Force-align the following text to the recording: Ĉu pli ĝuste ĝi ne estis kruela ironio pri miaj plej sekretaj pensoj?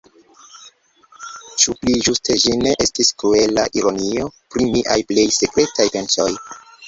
Ĉu 1.63 1.75
pli 1.81 1.93
ĝuste 2.07 2.37
ĝi 2.45 2.55
ne 2.63 2.71
estis 2.87 3.11
kruela 3.23 3.67
ironio 3.81 4.31
pri 4.55 4.69
miaj 4.77 4.99
plej 5.13 5.27
sekretaj 5.39 5.89
pensoj? 5.99 6.29